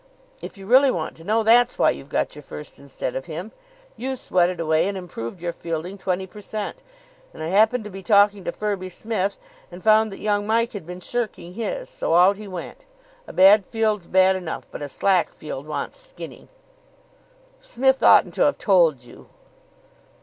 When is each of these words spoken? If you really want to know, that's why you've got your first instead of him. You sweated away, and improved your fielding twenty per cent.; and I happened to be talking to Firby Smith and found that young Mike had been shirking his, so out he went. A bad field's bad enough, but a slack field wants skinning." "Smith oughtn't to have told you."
If 0.41 0.57
you 0.57 0.65
really 0.65 0.89
want 0.89 1.15
to 1.17 1.23
know, 1.23 1.43
that's 1.43 1.77
why 1.77 1.91
you've 1.91 2.09
got 2.09 2.35
your 2.35 2.41
first 2.41 2.79
instead 2.79 3.13
of 3.13 3.25
him. 3.27 3.51
You 3.95 4.15
sweated 4.15 4.59
away, 4.59 4.87
and 4.87 4.97
improved 4.97 5.43
your 5.43 5.51
fielding 5.53 5.99
twenty 5.99 6.25
per 6.25 6.41
cent.; 6.41 6.81
and 7.35 7.43
I 7.43 7.49
happened 7.49 7.83
to 7.83 7.91
be 7.91 8.01
talking 8.01 8.43
to 8.45 8.51
Firby 8.51 8.89
Smith 8.89 9.37
and 9.71 9.83
found 9.83 10.11
that 10.11 10.19
young 10.19 10.47
Mike 10.47 10.73
had 10.73 10.87
been 10.87 11.01
shirking 11.01 11.53
his, 11.53 11.87
so 11.87 12.15
out 12.15 12.37
he 12.37 12.47
went. 12.47 12.87
A 13.27 13.33
bad 13.33 13.63
field's 13.63 14.07
bad 14.07 14.35
enough, 14.35 14.63
but 14.71 14.81
a 14.81 14.89
slack 14.89 15.29
field 15.29 15.67
wants 15.67 15.99
skinning." 15.99 16.47
"Smith 17.59 18.01
oughtn't 18.01 18.33
to 18.33 18.45
have 18.45 18.57
told 18.57 19.03
you." 19.03 19.29